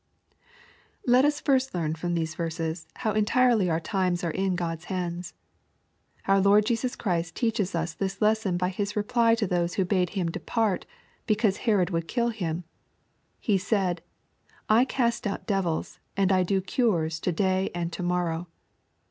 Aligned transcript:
138 1.03 1.13
KXPOSITORT 1.13 1.13
THOUGHTS, 1.13 1.47
Let 1.47 1.55
us 1.67 1.73
learn 1.75 1.93
from 1.93 2.13
these 2.15 2.33
verses, 2.33 2.87
how 2.95 3.11
entirely 3.11 3.69
our 3.69 3.79
times 3.79 4.23
ar€ 4.23 4.33
in 4.33 4.55
Ood's 4.59 4.85
hands. 4.85 5.35
Our 6.25 6.41
Lord 6.41 6.65
Jesus 6.65 6.95
Christ 6.95 7.35
teaches 7.35 7.75
its 7.75 7.93
this 7.93 8.19
lesson 8.19 8.57
by 8.57 8.69
His 8.69 8.95
reply 8.95 9.35
to 9.35 9.45
those 9.45 9.75
who 9.75 9.85
bade 9.85 10.09
Him 10.17 10.31
depart, 10.31 10.87
be 11.27 11.35
cause 11.35 11.57
Herod 11.57 11.91
would 11.91 12.07
kill 12.07 12.29
Him. 12.29 12.63
He 13.39 13.59
said," 13.59 14.01
I 14.69 14.85
cast 14.85 15.27
out 15.27 15.45
dev 15.45 15.67
ils, 15.67 15.99
and 16.17 16.31
I 16.31 16.41
do 16.41 16.61
cures 16.61 17.19
to 17.19 17.31
day 17.31 17.69
and 17.75 17.93
to 17.93 18.01
morrow." 18.01 18.47